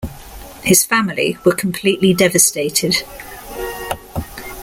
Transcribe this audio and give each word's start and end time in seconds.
His 0.63 0.83
family 0.83 1.37
were 1.45 1.53
completely 1.53 2.11
devastated. 2.11 3.03